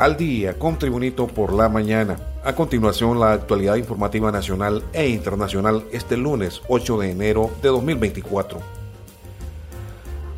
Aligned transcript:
Al 0.00 0.16
día 0.16 0.58
con 0.58 0.78
Tribunito 0.78 1.26
por 1.26 1.52
la 1.52 1.68
mañana. 1.68 2.16
A 2.42 2.54
continuación, 2.54 3.20
la 3.20 3.32
actualidad 3.34 3.76
informativa 3.76 4.32
nacional 4.32 4.82
e 4.94 5.06
internacional 5.08 5.84
este 5.92 6.16
lunes 6.16 6.62
8 6.68 7.00
de 7.00 7.10
enero 7.10 7.50
de 7.60 7.68
2024. 7.68 8.58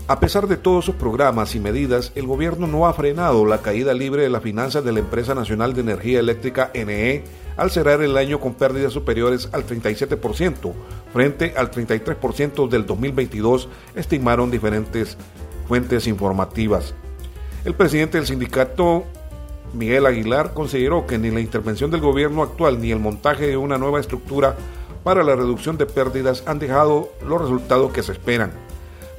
A 0.09 0.19
pesar 0.19 0.49
de 0.49 0.57
todos 0.57 0.85
sus 0.85 0.97
programas 0.97 1.55
y 1.55 1.61
medidas, 1.61 2.11
el 2.17 2.27
gobierno 2.27 2.67
no 2.67 2.89
ha 2.89 2.93
frenado 2.93 3.47
la 3.47 3.59
caída 3.59 3.95
libre 3.95 4.25
de 4.25 4.31
las 4.31 4.43
finanzas 4.43 4.85
de 4.85 4.91
la 4.91 4.99
empresa 4.99 5.33
nacional 5.33 5.75
de 5.75 5.83
energía 5.83 6.19
eléctrica 6.19 6.73
NE 6.75 7.23
al 7.57 7.71
cerrar 7.71 8.03
el 8.03 8.17
año 8.17 8.41
con 8.41 8.55
pérdidas 8.55 8.93
superiores 8.93 9.49
al 9.53 9.65
37% 9.65 10.73
frente 11.13 11.55
al 11.57 11.71
33% 11.71 12.69
del 12.69 12.85
2022, 12.85 13.69
estimaron 13.95 14.51
diferentes 14.51 15.17
fuentes 15.69 16.09
informativas. 16.09 16.95
El 17.65 17.75
presidente 17.75 18.19
del 18.19 18.27
sindicato 18.27 19.05
Miguel 19.73 20.07
Aguilar 20.07 20.55
consideró 20.55 21.07
que 21.07 21.19
ni 21.19 21.31
la 21.31 21.41
intervención 21.41 21.91
del 21.91 22.01
gobierno 22.01 22.43
actual 22.43 22.81
ni 22.81 22.91
el 22.91 22.99
montaje 22.99 23.47
de 23.47 23.57
una 23.57 23.79
nueva 23.79 24.01
estructura 24.01 24.57
para 25.03 25.25
la 25.25 25.35
reducción 25.35 25.79
de 25.79 25.87
pérdidas 25.87 26.43
han 26.47 26.59
dejado 26.59 27.11
los 27.27 27.41
resultados 27.41 27.93
que 27.93 28.03
se 28.03 28.13
esperan. 28.13 28.53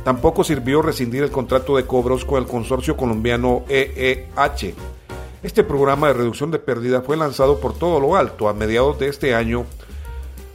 Tampoco 0.04 0.44
sirvió 0.44 0.81
rescindir 0.81 1.24
el 1.24 1.31
contrato 1.31 1.78
de 1.78 1.86
cobros 1.86 2.26
con 2.26 2.42
el 2.42 2.48
consorcio 2.48 2.98
colombiano 2.98 3.64
EEH. 3.70 4.76
Este 5.42 5.64
programa 5.64 6.08
de 6.08 6.14
reducción 6.14 6.52
de 6.52 6.59
pérdidas 6.59 7.06
fue 7.06 7.18
lanzado 7.18 7.59
por 7.59 7.74
todo 7.78 8.00
lo 8.00 8.16
alto 8.16 8.48
a 8.48 8.54
mediados 8.54 9.00
de 9.00 9.08
este 9.08 9.34
año 9.36 9.66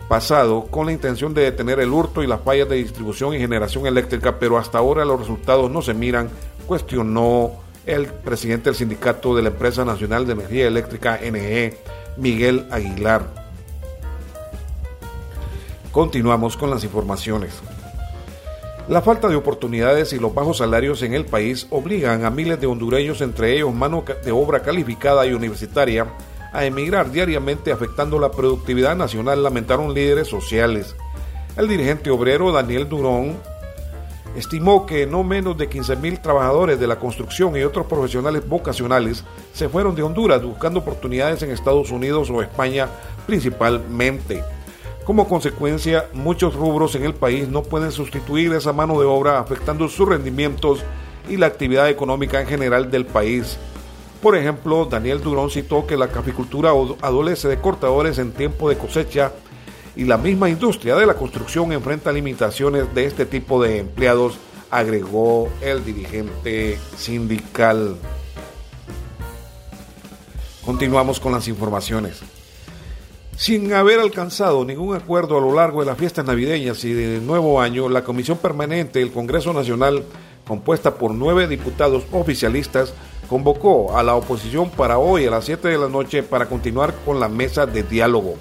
pasado 0.09 0.65
con 0.65 0.87
la 0.87 0.93
intención 0.93 1.35
de 1.35 1.43
detener 1.43 1.81
el 1.81 1.93
hurto 1.93 2.23
y 2.23 2.27
las 2.27 2.41
fallas 2.41 2.69
de 2.69 2.77
distribución 2.77 3.35
y 3.35 3.39
generación 3.39 3.87
eléctrica, 3.87 4.39
pero 4.39 4.57
hasta 4.57 4.79
ahora 4.79 5.05
los 5.05 5.21
resultados 5.21 5.71
no 5.71 5.83
se 5.83 5.93
miran, 5.93 6.31
cuestionó 6.67 7.53
el 7.89 8.07
presidente 8.07 8.69
del 8.69 8.77
sindicato 8.77 9.35
de 9.35 9.43
la 9.43 9.49
Empresa 9.49 9.83
Nacional 9.83 10.27
de 10.27 10.35
Energía 10.35 10.67
Eléctrica 10.67 11.19
NE, 11.23 11.75
Miguel 12.19 12.67
Aguilar. 12.71 13.23
Continuamos 15.91 16.59
con 16.59 16.69
las 16.69 16.85
informaciones. 16.85 17.55
La 18.89 19.01
falta 19.01 19.29
de 19.29 19.37
oportunidades 19.37 20.13
y 20.13 20.19
los 20.19 20.35
bajos 20.35 20.59
salarios 20.59 21.03
en 21.03 21.15
el 21.15 21.25
país 21.25 21.67
obligan 21.71 22.27
a 22.27 22.31
miles 22.31 22.61
de 22.61 22.67
hondureños, 22.67 23.23
entre 23.23 23.55
ellos 23.55 23.75
mano 23.75 24.05
de 24.25 24.33
obra 24.33 24.61
calificada 24.61 25.27
y 25.27 25.33
universitaria, 25.33 26.07
a 26.53 26.67
emigrar 26.67 27.11
diariamente 27.11 27.73
afectando 27.73 28.19
la 28.19 28.31
productividad 28.31 28.97
nacional, 28.97 29.43
lamentaron 29.43 29.95
líderes 29.95 30.29
sociales. 30.29 30.95
El 31.57 31.69
dirigente 31.69 32.11
obrero 32.11 32.53
Daniel 32.53 32.87
Durón 32.87 33.39
estimó 34.37 34.87
que 34.87 35.07
no 35.07 35.25
menos 35.25 35.57
de 35.57 35.69
15.000 35.69 36.23
trabajadores 36.23 36.79
de 36.79 36.87
la 36.87 36.99
construcción 36.99 37.57
y 37.57 37.63
otros 37.63 37.87
profesionales 37.87 38.49
vocacionales 38.49 39.25
se 39.53 39.69
fueron 39.69 39.95
de 39.95 40.03
Honduras 40.03 40.43
buscando 40.43 40.81
oportunidades 40.81 41.43
en 41.43 41.51
Estados 41.51 41.91
Unidos 41.91 42.31
o 42.31 42.43
España 42.43 42.89
principalmente. 43.27 44.45
Como 45.05 45.27
consecuencia, 45.27 46.09
muchos 46.13 46.55
rubros 46.55 46.95
en 46.95 47.05
el 47.05 47.15
país 47.15 47.49
no 47.49 47.63
pueden 47.63 47.93
sustituir 47.93 48.53
esa 48.53 48.73
mano 48.73 49.01
de 49.01 49.07
obra 49.07 49.39
afectando 49.39 49.89
sus 49.89 50.09
rendimientos 50.09 50.85
y 51.29 51.37
la 51.37 51.47
actividad 51.47 51.89
económica 51.89 52.41
en 52.41 52.47
general 52.47 52.91
del 52.91 53.07
país. 53.07 53.59
Por 54.23 54.37
ejemplo, 54.37 54.85
Daniel 54.85 55.23
Durón 55.23 55.51
citó 55.51 55.87
que 55.87 55.97
la 55.97 56.09
caficultura 56.09 56.73
adolece 57.01 57.49
de 57.49 57.61
cortadores 57.61 58.19
en 58.19 58.33
tiempo 58.33 58.69
de 58.69 58.77
cosecha 58.77 59.33
y 59.97 60.05
la 60.05 60.19
misma 60.19 60.49
industria 60.49 60.97
de 60.97 61.07
la 61.07 61.15
construcción 61.15 61.73
enfrenta 61.73 62.13
limitaciones 62.13 62.95
de 62.95 63.05
este 63.05 63.27
tipo 63.27 63.63
de 63.63 63.79
empleados, 63.79 64.39
agregó 64.71 65.49
el 65.61 65.85
dirigente 65.85 66.79
sindical. 66.97 67.97
Continuamos 70.65 71.19
con 71.19 71.33
las 71.33 71.49
informaciones. 71.49 72.21
Sin 73.37 73.73
haber 73.73 74.01
alcanzado 74.01 74.65
ningún 74.65 74.97
acuerdo 74.97 75.39
a 75.39 75.41
lo 75.41 75.55
largo 75.55 75.81
de 75.81 75.87
las 75.87 75.97
fiestas 75.97 76.25
navideñas 76.25 76.85
y 76.85 76.93
de 76.93 77.21
nuevo 77.21 77.61
año, 77.61 77.89
la 77.89 78.03
Comisión 78.03 78.39
Permanente 78.39 78.99
del 78.99 79.13
Congreso 79.13 79.53
Nacional, 79.53 80.05
compuesta 80.47 80.97
por 80.97 81.13
nueve 81.15 81.47
diputados 81.47 82.05
oficialistas, 82.13 82.93
convocó 83.29 83.97
a 83.97 84.03
la 84.03 84.17
oposición 84.17 84.71
para 84.71 84.99
hoy 84.99 85.27
a 85.27 85.31
las 85.31 85.45
7 85.45 85.69
de 85.69 85.79
la 85.79 85.89
noche 85.89 86.23
para 86.23 86.47
continuar 86.47 86.95
con 87.05 87.21
la 87.21 87.29
mesa 87.29 87.67
de 87.67 87.83
diálogo. 87.83 88.37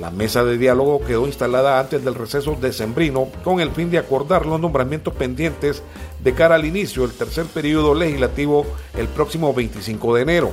La 0.00 0.10
mesa 0.10 0.44
de 0.44 0.58
diálogo 0.58 1.00
quedó 1.06 1.26
instalada 1.26 1.80
antes 1.80 2.04
del 2.04 2.14
receso 2.14 2.54
decembrino 2.60 3.28
con 3.42 3.60
el 3.60 3.70
fin 3.70 3.90
de 3.90 3.98
acordar 3.98 4.44
los 4.44 4.60
nombramientos 4.60 5.14
pendientes 5.14 5.82
de 6.22 6.34
cara 6.34 6.56
al 6.56 6.66
inicio 6.66 7.02
del 7.06 7.16
tercer 7.16 7.46
periodo 7.46 7.94
legislativo 7.94 8.66
el 8.94 9.08
próximo 9.08 9.54
25 9.54 10.14
de 10.14 10.22
enero. 10.22 10.52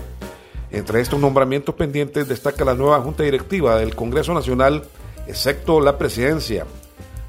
Entre 0.71 1.01
estos 1.01 1.19
nombramientos 1.19 1.75
pendientes 1.75 2.29
destaca 2.29 2.63
la 2.63 2.73
nueva 2.73 3.01
Junta 3.01 3.23
Directiva 3.23 3.75
del 3.75 3.95
Congreso 3.95 4.33
Nacional, 4.33 4.83
excepto 5.27 5.81
la 5.81 5.97
presidencia, 5.97 6.65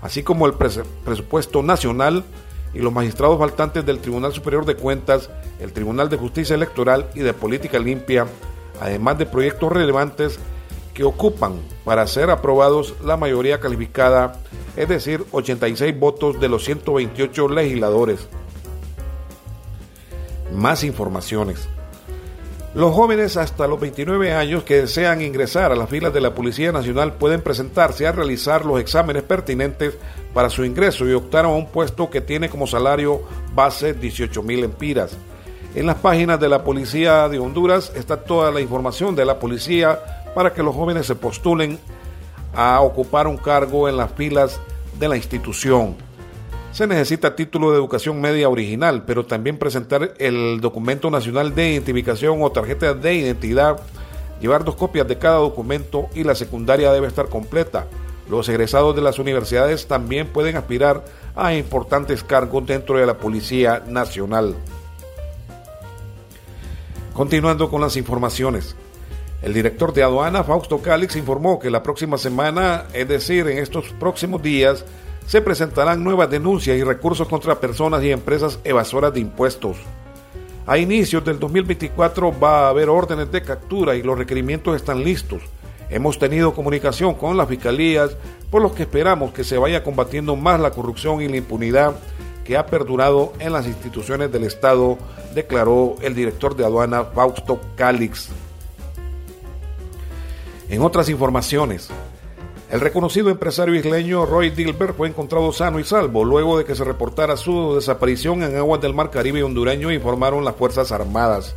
así 0.01 0.23
como 0.23 0.47
el 0.47 0.55
presupuesto 0.55 1.65
nacional 1.65 2.25
y 2.73 2.79
los 2.79 2.93
magistrados 2.93 3.39
faltantes 3.39 3.85
del 3.85 3.99
Tribunal 3.99 4.33
Superior 4.33 4.65
de 4.65 4.77
Cuentas, 4.77 5.31
el 5.61 5.73
Tribunal 5.73 6.09
de 6.09 6.17
Justicia 6.17 6.55
Electoral 6.55 7.09
y 7.15 7.21
de 7.21 7.35
Política 7.35 7.81
Limpia, 7.81 8.27
además 8.81 9.19
de 9.19 9.27
proyectos 9.27 9.73
relevantes 9.73 10.39
que 10.95 11.05
ocupan 11.05 11.61
para 11.85 12.07
ser 12.07 12.31
aprobados 12.31 12.95
la 13.05 13.17
mayoría 13.17 13.61
calificada, 13.61 14.41
es 14.77 14.89
decir, 14.89 15.25
86 15.33 15.99
votos 15.99 16.41
de 16.41 16.49
los 16.49 16.65
128 16.65 17.49
legisladores. 17.49 18.29
Más 20.55 20.85
informaciones. 20.85 21.69
Los 22.75 22.93
jóvenes 22.93 23.37
hasta 23.37 23.69
los 23.69 23.79
29 23.79 24.33
años 24.33 24.65
que 24.65 24.83
desean 24.83 25.21
ingresar 25.21 25.71
a 25.71 25.77
las 25.77 25.89
filas 25.89 26.13
de 26.13 26.21
la 26.21 26.35
Policía 26.35 26.73
Nacional 26.73 27.15
pueden 27.15 27.41
presentarse 27.41 28.07
a 28.07 28.13
realizar 28.13 28.65
los 28.65 28.81
exámenes 28.81 29.23
pertinentes 29.23 29.95
para 30.33 30.51
su 30.51 30.65
ingreso 30.65 31.09
y 31.09 31.13
optar 31.13 31.45
a 31.45 31.49
un 31.49 31.69
puesto 31.69 32.11
que 32.11 32.21
tiene 32.21 32.49
como 32.49 32.67
salario 32.67 33.23
base 33.55 33.95
18 33.95 34.43
mil 34.43 34.65
empiras. 34.65 35.17
En 35.77 35.87
las 35.87 35.97
páginas 35.97 36.41
de 36.41 36.49
la 36.49 36.65
Policía 36.65 37.29
de 37.29 37.39
Honduras 37.39 37.93
está 37.95 38.25
toda 38.25 38.51
la 38.51 38.61
información 38.61 39.15
de 39.15 39.25
la 39.25 39.39
policía 39.39 40.24
para 40.35 40.53
que 40.53 40.63
los 40.63 40.75
jóvenes 40.75 41.07
se 41.07 41.15
postulen 41.15 41.79
a 42.55 42.81
ocupar 42.81 43.27
un 43.27 43.37
cargo 43.37 43.89
en 43.89 43.97
las 43.97 44.13
filas 44.13 44.61
de 44.99 45.09
la 45.09 45.17
institución. 45.17 45.97
Se 46.73 46.87
necesita 46.87 47.37
título 47.37 47.71
de 47.71 47.77
educación 47.77 48.21
media 48.21 48.49
original, 48.49 49.05
pero 49.07 49.25
también 49.25 49.59
presentar 49.59 50.15
el 50.19 50.61
documento 50.61 51.09
nacional 51.11 51.55
de 51.55 51.71
identificación 51.71 52.43
o 52.43 52.51
tarjeta 52.51 52.95
de 52.95 53.15
identidad, 53.15 53.79
llevar 54.41 54.65
dos 54.65 54.75
copias 54.75 55.07
de 55.07 55.19
cada 55.19 55.37
documento 55.37 56.09
y 56.15 56.25
la 56.25 56.35
secundaria 56.35 56.93
debe 56.93 57.07
estar 57.07 57.29
completa. 57.29 57.87
Los 58.29 58.49
egresados 58.49 58.97
de 58.97 59.03
las 59.03 59.19
universidades 59.19 59.87
también 59.87 60.27
pueden 60.27 60.57
aspirar 60.57 61.05
a 61.37 61.55
importantes 61.55 62.25
cargos 62.25 62.67
dentro 62.67 62.99
de 62.99 63.07
la 63.07 63.19
Policía 63.19 63.85
Nacional. 63.87 64.57
Continuando 67.13 67.71
con 67.71 67.81
las 67.81 67.97
informaciones. 67.97 68.75
El 69.45 69.53
director 69.53 69.93
de 69.93 70.03
aduana, 70.03 70.43
Fausto 70.43 70.79
Calix, 70.79 71.17
informó 71.17 71.59
que 71.59 71.71
la 71.71 71.83
próxima 71.83 72.17
semana, 72.17 72.85
es 72.95 73.07
decir, 73.07 73.47
en 73.47 73.59
estos 73.59 73.91
próximos 74.01 74.43
días, 74.43 74.87
se 75.27 75.43
presentarán 75.43 76.03
nuevas 76.03 76.31
denuncias 76.31 76.79
y 76.79 76.83
recursos 76.83 77.29
contra 77.29 77.61
personas 77.61 78.03
y 78.03 78.11
empresas 78.11 78.59
evasoras 78.65 79.13
de 79.13 79.21
impuestos. 79.21 79.77
A 80.67 80.79
inicios 80.79 81.23
del 81.27 81.39
2024 81.39 82.41
va 82.41 82.61
a 82.61 82.69
haber 82.71 82.89
órdenes 82.89 83.31
de 83.31 83.43
captura 83.43 83.95
y 83.97 84.03
los 84.03 84.17
requerimientos 84.17 84.77
están 84.77 85.05
listos. 85.05 85.43
Hemos 85.91 86.19
tenido 86.19 86.55
comunicación 86.55 87.13
con 87.13 87.37
las 87.37 87.47
fiscalías, 87.47 88.17
por 88.51 88.63
lo 88.63 88.75
que 88.75 88.85
esperamos 88.85 89.35
que 89.35 89.45
se 89.45 89.59
vaya 89.59 89.85
combatiendo 89.85 90.37
más 90.37 90.59
la 90.59 90.71
corrupción 90.71 91.21
y 91.21 91.29
la 91.29 91.37
impunidad 91.37 91.97
que 92.47 92.57
ha 92.57 92.65
perdurado 92.65 93.35
en 93.41 93.53
las 93.53 93.67
instituciones 93.67 94.33
del 94.33 94.45
Estado, 94.45 94.97
declaró 95.35 95.97
el 96.01 96.15
director 96.15 96.57
de 96.57 96.65
aduana 96.65 97.05
Fausto 97.05 97.61
Calix. 97.77 98.31
En 100.75 100.83
otras 100.83 101.09
informaciones, 101.09 101.89
El 102.69 102.81
reconocido 102.81 103.31
empresario 103.31 103.77
isleño 103.77 104.27
Roy 104.27 104.51
Dilbert 104.51 104.97
fue 104.97 105.07
encontrado 105.07 105.53
sano 105.53 105.79
y 105.79 105.85
salvo 105.85 106.25
luego 106.25 106.59
de 106.59 106.65
que 106.65 106.75
se 106.75 106.83
reportara 106.83 107.37
su 107.37 107.77
desaparición 107.77 108.43
en 108.43 108.57
aguas 108.57 108.81
del 108.81 108.93
Mar 108.93 109.13
Caribe 109.13 109.45
hondureño, 109.45 109.93
informaron 109.93 110.45
las 110.45 110.57
Fuerzas 110.57 110.91
Armadas. 110.91 111.55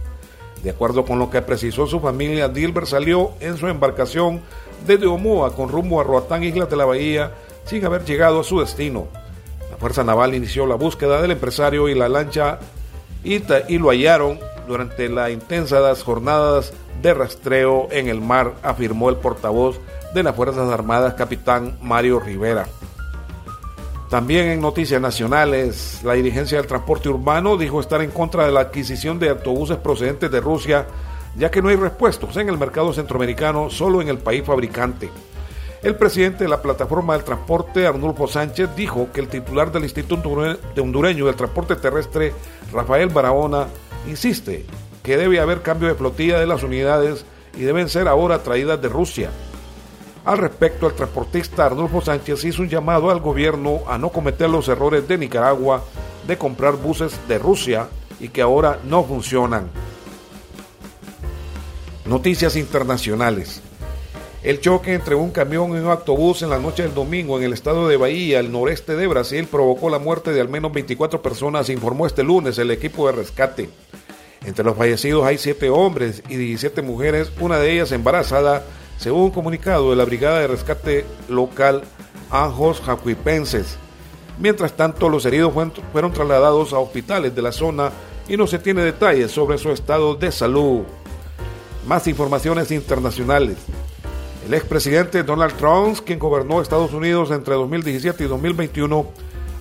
De 0.61 0.69
acuerdo 0.69 1.03
con 1.03 1.17
lo 1.17 1.31
que 1.31 1.41
precisó 1.41 1.87
su 1.87 1.99
familia, 1.99 2.47
Dilbert 2.47 2.85
salió 2.85 3.31
en 3.39 3.57
su 3.57 3.67
embarcación 3.67 4.41
desde 4.85 5.07
Omoa 5.07 5.55
con 5.55 5.69
rumbo 5.69 5.99
a 5.99 6.03
Roatán, 6.03 6.43
Islas 6.43 6.69
de 6.69 6.75
la 6.75 6.85
Bahía, 6.85 7.31
sin 7.65 7.83
haber 7.83 8.05
llegado 8.05 8.41
a 8.41 8.43
su 8.43 8.59
destino. 8.59 9.07
La 9.71 9.77
Fuerza 9.77 10.03
Naval 10.03 10.35
inició 10.35 10.67
la 10.67 10.75
búsqueda 10.75 11.23
del 11.23 11.31
empresario 11.31 11.89
y 11.89 11.95
la 11.95 12.07
lancha 12.07 12.59
Ita 13.23 13.63
y 13.67 13.79
lo 13.79 13.89
hallaron 13.89 14.37
durante 14.67 15.09
las 15.09 15.31
intensas 15.31 16.03
jornadas 16.03 16.73
de 17.01 17.13
rastreo 17.13 17.87
en 17.91 18.07
el 18.07 18.21
mar, 18.21 18.55
afirmó 18.63 19.09
el 19.09 19.15
portavoz 19.17 19.79
de 20.13 20.23
las 20.23 20.35
Fuerzas 20.35 20.69
Armadas, 20.69 21.13
capitán 21.13 21.77
Mario 21.81 22.19
Rivera. 22.19 22.67
También 24.09 24.47
en 24.47 24.61
noticias 24.61 25.01
nacionales, 25.01 26.01
la 26.03 26.13
dirigencia 26.13 26.57
del 26.57 26.67
transporte 26.67 27.09
urbano 27.09 27.57
dijo 27.57 27.81
estar 27.81 28.01
en 28.01 28.11
contra 28.11 28.45
de 28.45 28.53
la 28.53 28.61
adquisición 28.61 29.19
de 29.19 29.29
autobuses 29.29 29.77
procedentes 29.77 30.31
de 30.31 30.39
Rusia, 30.39 30.87
ya 31.35 31.51
que 31.51 31.61
no 31.61 31.69
hay 31.69 31.75
repuestos 31.75 32.37
en 32.37 32.47
el 32.47 32.57
mercado 32.57 32.93
centroamericano, 32.93 33.69
solo 33.69 34.01
en 34.01 34.07
el 34.07 34.17
país 34.17 34.45
fabricante. 34.45 35.09
El 35.83 35.95
presidente 35.95 36.45
de 36.45 36.49
la 36.49 36.61
plataforma 36.61 37.13
del 37.13 37.23
transporte, 37.23 37.85
Arnulfo 37.85 38.27
Sánchez, 38.27 38.69
dijo 38.75 39.09
que 39.13 39.21
el 39.21 39.27
titular 39.27 39.71
del 39.71 39.83
Instituto 39.83 40.31
Hondureño 40.77 41.25
del 41.25 41.35
Transporte 41.35 41.75
Terrestre, 41.75 42.33
Rafael 42.73 43.09
Barahona, 43.09 43.67
insiste 44.07 44.65
que 45.03 45.17
debe 45.17 45.39
haber 45.39 45.61
cambio 45.61 45.87
de 45.87 45.95
flotilla 45.95 46.39
de 46.39 46.47
las 46.47 46.63
unidades 46.63 47.25
y 47.55 47.61
deben 47.61 47.89
ser 47.89 48.07
ahora 48.07 48.43
traídas 48.43 48.81
de 48.81 48.89
Rusia. 48.89 49.29
Al 50.25 50.37
respecto, 50.37 50.87
el 50.87 50.93
transportista 50.93 51.65
Arnulfo 51.65 52.01
Sánchez 52.01 52.43
hizo 52.43 52.61
un 52.61 52.69
llamado 52.69 53.09
al 53.09 53.21
gobierno 53.21 53.81
a 53.87 53.97
no 53.97 54.09
cometer 54.09 54.49
los 54.49 54.67
errores 54.67 55.07
de 55.07 55.17
Nicaragua 55.17 55.83
de 56.27 56.37
comprar 56.37 56.75
buses 56.75 57.17
de 57.27 57.39
Rusia 57.39 57.87
y 58.19 58.27
que 58.29 58.41
ahora 58.41 58.79
no 58.83 59.03
funcionan. 59.05 59.69
Noticias 62.05 62.55
internacionales. 62.55 63.61
El 64.43 64.61
choque 64.61 64.93
entre 64.93 65.15
un 65.15 65.31
camión 65.31 65.71
y 65.71 65.79
un 65.79 65.89
autobús 65.89 66.41
en 66.41 66.49
la 66.49 66.59
noche 66.59 66.83
del 66.83 66.93
domingo 66.93 67.37
en 67.37 67.43
el 67.43 67.53
estado 67.53 67.87
de 67.87 67.97
Bahía, 67.97 68.39
al 68.39 68.51
noreste 68.51 68.95
de 68.95 69.07
Brasil, 69.07 69.47
provocó 69.49 69.89
la 69.89 69.99
muerte 69.99 70.31
de 70.31 70.41
al 70.41 70.47
menos 70.47 70.71
24 70.71 71.21
personas, 71.21 71.69
informó 71.69 72.05
este 72.05 72.23
lunes 72.23 72.57
el 72.57 72.71
equipo 72.71 73.07
de 73.07 73.13
rescate. 73.13 73.69
Entre 74.47 74.63
los 74.63 74.77
fallecidos 74.77 75.25
hay 75.25 75.37
7 75.37 75.69
hombres 75.69 76.23
y 76.29 76.37
17 76.37 76.81
mujeres, 76.81 77.33
una 77.41 77.59
de 77.59 77.69
ellas 77.69 77.91
embarazada, 77.91 78.63
según 78.97 79.23
un 79.23 79.31
comunicado 79.31 79.89
de 79.89 79.97
la 79.97 80.05
Brigada 80.05 80.39
de 80.39 80.47
Rescate 80.47 81.05
Local 81.27 81.83
Anjos 82.31 82.79
Jacuipenses. 82.79 83.77
Mientras 84.39 84.71
tanto, 84.71 85.09
los 85.09 85.25
heridos 85.25 85.53
fueron 85.91 86.13
trasladados 86.13 86.71
a 86.71 86.79
hospitales 86.79 87.35
de 87.35 87.41
la 87.41 87.51
zona 87.51 87.91
y 88.29 88.37
no 88.37 88.47
se 88.47 88.57
tiene 88.57 88.83
detalles 88.83 89.31
sobre 89.31 89.57
su 89.57 89.69
estado 89.69 90.15
de 90.15 90.31
salud. 90.31 90.83
Más 91.85 92.07
informaciones 92.07 92.71
internacionales. 92.71 93.57
El 94.47 94.53
expresidente 94.53 95.23
Donald 95.23 95.57
Trump, 95.57 95.99
quien 96.05 96.19
gobernó 96.19 96.61
Estados 96.61 96.93
Unidos 96.93 97.31
entre 97.31 97.55
2017 97.55 98.23
y 98.23 98.27
2021, 98.27 99.07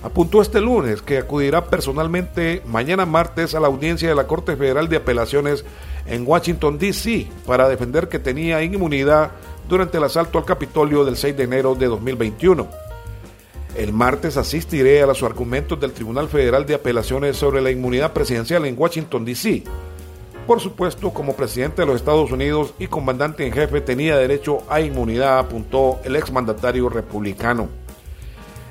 apuntó 0.03 0.41
este 0.41 0.61
lunes 0.61 1.01
que 1.01 1.17
acudirá 1.17 1.65
personalmente 1.65 2.61
mañana 2.65 3.05
martes 3.05 3.55
a 3.55 3.59
la 3.59 3.67
audiencia 3.67 4.09
de 4.09 4.15
la 4.15 4.27
Corte 4.27 4.55
Federal 4.55 4.89
de 4.89 4.97
Apelaciones 4.97 5.65
en 6.05 6.25
Washington, 6.25 6.77
D.C., 6.77 7.27
para 7.45 7.67
defender 7.67 8.07
que 8.07 8.19
tenía 8.19 8.63
inmunidad 8.63 9.31
durante 9.67 9.97
el 9.97 10.03
asalto 10.03 10.37
al 10.37 10.45
Capitolio 10.45 11.03
del 11.03 11.17
6 11.17 11.35
de 11.35 11.43
enero 11.43 11.75
de 11.75 11.87
2021. 11.87 12.67
El 13.75 13.93
martes 13.93 14.37
asistiré 14.37 15.03
a 15.03 15.05
los 15.05 15.21
argumentos 15.21 15.79
del 15.79 15.91
Tribunal 15.91 16.29
Federal 16.29 16.65
de 16.65 16.75
Apelaciones 16.75 17.37
sobre 17.37 17.61
la 17.61 17.69
inmunidad 17.69 18.13
presidencial 18.13 18.65
en 18.65 18.75
Washington, 18.77 19.25
D.C. 19.25 19.63
Por 20.47 20.61
supuesto, 20.61 21.11
como 21.11 21.35
presidente 21.35 21.81
de 21.81 21.85
los 21.85 21.97
Estados 21.97 22.31
Unidos 22.31 22.73
y 22.79 22.87
comandante 22.87 23.45
en 23.45 23.51
jefe 23.51 23.81
tenía 23.81 24.17
derecho 24.17 24.63
a 24.69 24.79
inmunidad, 24.79 25.39
apuntó 25.39 25.99
el 26.05 26.15
exmandatario 26.15 26.87
republicano. 26.87 27.67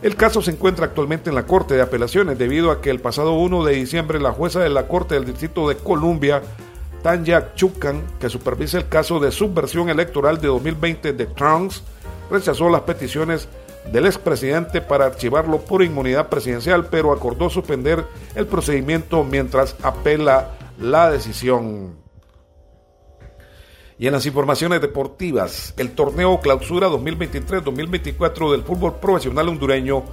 El 0.06 0.14
caso 0.14 0.41
se 0.41 0.53
encuentra 0.53 0.87
actualmente 0.87 1.31
en 1.31 1.35
la 1.35 1.47
Corte 1.47 1.75
de 1.75 1.82
Apelaciones 1.82 2.38
debido 2.38 2.70
a 2.70 2.81
que 2.81 2.91
el 2.91 3.00
pasado 3.00 3.32
1 3.32 3.64
de 3.64 3.73
diciembre 3.73 4.20
la 4.20 4.31
jueza 4.31 4.61
de 4.61 4.69
la 4.69 4.87
Corte 4.87 5.17
del 5.17 5.25
Distrito 5.25 5.69
de 5.69 5.75
Columbia 5.79 6.43
Tanya 7.03 7.55
Chukan, 7.56 8.05
que 8.20 8.29
supervisa 8.29 8.79
el 8.79 8.87
caso 8.87 9.19
de 9.19 9.32
subversión 9.32 9.88
electoral 9.88 10.41
de 10.41 10.47
2020 10.47 11.12
de 11.12 11.26
Trump, 11.26 11.73
rechazó 12.31 12.70
las 12.70 12.82
peticiones 12.82 13.49
del 13.91 14.06
expresidente 14.06 14.81
para 14.81 15.06
archivarlo 15.06 15.58
por 15.58 15.82
inmunidad 15.82 16.29
presidencial, 16.29 16.87
pero 16.88 17.11
acordó 17.11 17.50
suspender 17.50 18.05
el 18.37 18.47
procedimiento 18.47 19.25
mientras 19.25 19.75
apela 19.82 20.53
la 20.79 21.11
decisión. 21.11 22.06
Y 23.98 24.06
en 24.06 24.12
las 24.12 24.26
informaciones 24.26 24.81
deportivas, 24.81 25.72
el 25.78 25.93
torneo 25.93 26.40
Clausura 26.40 26.88
2023-2024 26.88 28.52
del 28.52 28.62
fútbol 28.62 28.96
profesional 29.00 29.48
hondureño 29.48 30.04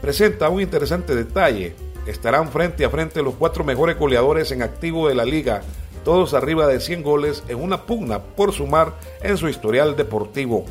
presenta 0.00 0.48
un 0.48 0.60
interesante 0.60 1.14
detalle. 1.14 1.74
Estarán 2.06 2.48
frente 2.48 2.84
a 2.84 2.90
frente 2.90 3.22
los 3.22 3.34
cuatro 3.34 3.62
mejores 3.62 3.98
goleadores 3.98 4.50
en 4.50 4.62
activo 4.62 5.08
de 5.08 5.14
la 5.14 5.24
liga 5.24 5.62
todos 6.08 6.32
arriba 6.32 6.66
de 6.66 6.80
100 6.80 7.02
goles 7.02 7.44
en 7.48 7.62
una 7.62 7.82
pugna 7.82 8.20
por 8.20 8.54
sumar 8.54 8.94
en 9.22 9.36
su 9.36 9.46
historial 9.46 9.94
deportivo. 9.94 10.64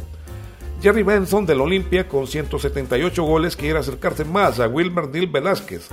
Jerry 0.81 1.03
Benson 1.03 1.45
del 1.45 1.61
Olimpia 1.61 2.07
con 2.07 2.25
178 2.25 3.23
goles 3.23 3.55
quiere 3.55 3.77
acercarse 3.77 4.25
más 4.25 4.59
a 4.59 4.67
Wilmer 4.67 5.09
Neil 5.09 5.27
Velázquez. 5.27 5.89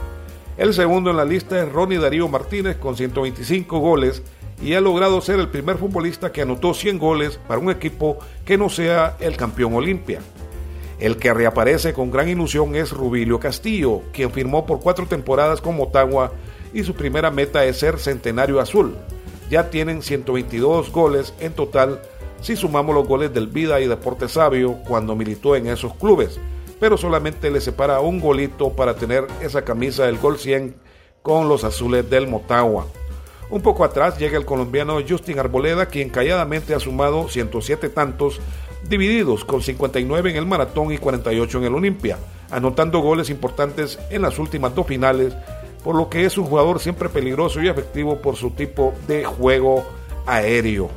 El 0.56 0.72
segundo 0.72 1.10
en 1.10 1.18
la 1.18 1.26
lista 1.26 1.62
es 1.62 1.70
Ronnie 1.70 1.98
Darío 1.98 2.26
Martínez 2.26 2.76
con 2.76 2.96
125 2.96 3.78
goles 3.80 4.22
y 4.64 4.74
ha 4.74 4.80
logrado 4.80 5.20
ser 5.20 5.38
el 5.38 5.48
primer 5.48 5.78
futbolista 5.78 6.32
que 6.32 6.42
anotó 6.42 6.74
100 6.74 6.98
goles 6.98 7.38
para 7.46 7.60
un 7.60 7.70
equipo 7.70 8.18
que 8.44 8.58
no 8.58 8.68
sea 8.68 9.16
el 9.20 9.36
campeón 9.36 9.74
Olimpia. 9.74 10.20
El 10.98 11.16
que 11.16 11.34
reaparece 11.34 11.92
con 11.92 12.10
gran 12.10 12.28
ilusión 12.28 12.74
es 12.74 12.90
Rubilio 12.90 13.38
Castillo, 13.38 14.02
quien 14.12 14.30
firmó 14.32 14.64
por 14.64 14.80
cuatro 14.80 15.06
temporadas 15.06 15.60
con 15.60 15.76
Motagua 15.76 16.32
y 16.72 16.82
su 16.82 16.94
primera 16.94 17.30
meta 17.30 17.64
es 17.64 17.78
ser 17.78 17.98
centenario 17.98 18.58
azul 18.58 18.96
ya 19.50 19.70
tienen 19.70 20.02
122 20.02 20.90
goles 20.90 21.34
en 21.40 21.52
total 21.52 22.00
si 22.40 22.56
sumamos 22.56 22.94
los 22.94 23.06
goles 23.06 23.32
del 23.32 23.48
Vida 23.48 23.80
y 23.80 23.86
Deporte 23.86 24.28
Sabio 24.28 24.78
cuando 24.86 25.16
militó 25.16 25.56
en 25.56 25.66
esos 25.66 25.94
clubes, 25.94 26.38
pero 26.78 26.96
solamente 26.96 27.50
le 27.50 27.60
separa 27.60 28.00
un 28.00 28.20
golito 28.20 28.70
para 28.70 28.96
tener 28.96 29.26
esa 29.40 29.62
camisa 29.62 30.06
del 30.06 30.18
gol 30.18 30.38
100 30.38 30.74
con 31.22 31.48
los 31.48 31.64
azules 31.64 32.08
del 32.10 32.26
Motagua. 32.26 32.86
Un 33.54 33.62
poco 33.62 33.84
atrás 33.84 34.18
llega 34.18 34.36
el 34.36 34.44
colombiano 34.44 34.98
Justin 35.08 35.38
Arboleda, 35.38 35.86
quien 35.86 36.10
calladamente 36.10 36.74
ha 36.74 36.80
sumado 36.80 37.28
107 37.28 37.88
tantos, 37.88 38.40
divididos 38.88 39.44
con 39.44 39.62
59 39.62 40.30
en 40.30 40.36
el 40.36 40.44
maratón 40.44 40.90
y 40.90 40.98
48 40.98 41.58
en 41.58 41.64
el 41.64 41.74
Olimpia, 41.76 42.18
anotando 42.50 42.98
goles 42.98 43.30
importantes 43.30 44.00
en 44.10 44.22
las 44.22 44.40
últimas 44.40 44.74
dos 44.74 44.88
finales 44.88 45.36
por 45.84 45.94
lo 45.94 46.10
que 46.10 46.24
es 46.24 46.36
un 46.36 46.46
jugador 46.46 46.80
siempre 46.80 47.08
peligroso 47.08 47.62
y 47.62 47.68
efectivo 47.68 48.20
por 48.20 48.34
su 48.34 48.50
tipo 48.50 48.92
de 49.06 49.24
juego 49.24 49.86
aéreo. 50.26 50.90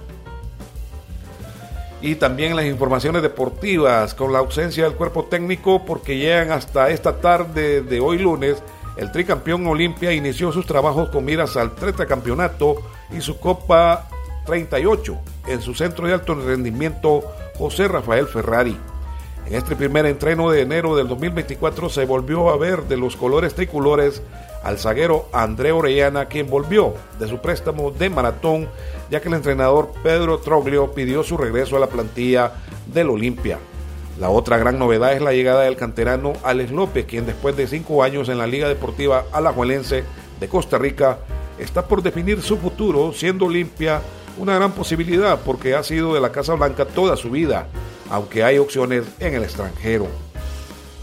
Y 2.02 2.16
también 2.16 2.56
las 2.56 2.66
informaciones 2.66 3.22
deportivas 3.22 4.16
con 4.16 4.34
la 4.34 4.40
ausencia 4.40 4.86
del 4.86 4.94
cuerpo 4.94 5.26
técnico 5.26 5.86
porque 5.86 6.18
llegan 6.18 6.52
hasta 6.52 6.90
esta 6.90 7.22
tarde 7.22 7.84
de 7.84 8.00
hoy 8.00 8.18
lunes. 8.18 8.64
El 8.98 9.12
tricampeón 9.12 9.68
Olimpia 9.68 10.12
inició 10.12 10.51
sus 10.51 10.66
trabajos 10.66 11.10
con 11.10 11.24
miras 11.24 11.56
al 11.56 11.74
campeonato 12.08 12.77
y 13.16 13.22
su 13.22 13.39
Copa 13.39 14.08
38 14.48 15.20
en 15.48 15.62
su 15.62 15.75
centro 15.75 16.08
de 16.08 16.13
alto 16.13 16.34
rendimiento 16.34 17.24
José 17.58 17.88
Rafael 17.88 18.25
Ferrari. 18.27 18.75
En 19.46 19.54
este 19.54 19.75
primer 19.75 20.08
entreno 20.08 20.50
de 20.50 20.62
enero 20.62 20.96
del 20.96 21.08
2024 21.08 21.89
se 21.89 22.06
volvió 22.06 22.50
a 22.50 22.58
ver 22.58 22.84
de 22.84 22.98
los 22.98 23.16
colores 23.16 23.54
tricolores 23.54 24.24
al 24.63 24.80
zaguero 24.80 25.30
André 25.32 25.72
Orellana, 25.72 26.25
quien 26.25 26.50
volvió 26.50 26.96
de 27.20 27.27
su 27.27 27.38
préstamo 27.38 27.92
de 27.92 28.10
maratón, 28.10 28.68
ya 29.12 29.22
que 29.22 29.30
el 29.30 29.36
entrenador 29.36 29.92
Pedro 30.04 30.39
Troglio 30.39 30.92
pidió 30.92 31.24
su 31.24 31.38
regreso 31.38 31.77
a 31.77 31.80
la 31.80 31.88
plantilla 31.88 32.51
del 32.88 33.10
Olimpia. 33.10 33.60
La 34.19 34.31
otra 34.31 34.57
gran 34.57 34.79
novedad 34.79 35.13
es 35.13 35.21
la 35.21 35.33
llegada 35.33 35.63
del 35.63 35.75
canterano 35.75 36.33
Alex 36.43 36.71
López, 36.71 37.05
quien 37.05 37.27
después 37.27 37.55
de 37.55 37.67
cinco 37.67 38.01
años 38.01 38.29
en 38.29 38.39
la 38.39 38.47
Liga 38.47 38.67
Deportiva 38.67 39.25
Alajuelense 39.31 40.03
de 40.39 40.47
Costa 40.47 40.79
Rica 40.79 41.19
está 41.59 41.88
por 41.88 42.01
definir 42.01 42.41
su 42.41 42.57
futuro, 42.57 43.13
siendo 43.13 43.45
Olimpia 43.45 44.01
una 44.39 44.55
gran 44.55 44.71
posibilidad 44.71 45.39
porque 45.45 45.75
ha 45.75 45.83
sido 45.83 46.15
de 46.15 46.21
la 46.21 46.31
Casa 46.31 46.55
Blanca 46.55 46.86
toda 46.86 47.15
su 47.15 47.29
vida, 47.29 47.67
aunque 48.09 48.43
hay 48.43 48.57
opciones 48.57 49.03
en 49.19 49.36
el 49.36 49.43
extranjero. 49.43 50.07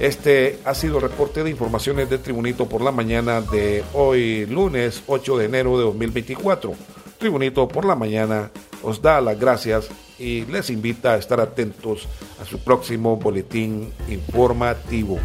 Este 0.00 0.58
ha 0.64 0.74
sido 0.74 0.96
el 0.96 1.02
reporte 1.02 1.44
de 1.44 1.50
informaciones 1.50 2.10
de 2.10 2.18
Tribunito 2.18 2.68
por 2.68 2.82
la 2.82 2.90
mañana 2.90 3.40
de 3.40 3.84
hoy 3.92 4.44
lunes 4.46 5.04
8 5.06 5.38
de 5.38 5.44
enero 5.44 5.78
de 5.78 5.84
2024. 5.84 6.72
Tribunito 7.18 7.68
por 7.68 7.84
la 7.84 7.94
mañana 7.94 8.50
os 8.84 9.00
da 9.00 9.20
las 9.20 9.38
gracias 9.38 9.88
y 10.18 10.44
les 10.46 10.70
invita 10.70 11.14
a 11.14 11.16
estar 11.16 11.40
atentos 11.40 12.06
a 12.40 12.44
su 12.44 12.58
próximo 12.58 13.16
boletín 13.16 13.92
informativo. 14.08 15.18